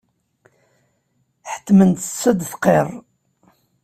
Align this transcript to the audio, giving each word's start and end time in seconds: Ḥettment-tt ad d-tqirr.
Ḥettment-tt 1.51 2.23
ad 2.29 2.35
d-tqirr. 2.39 2.89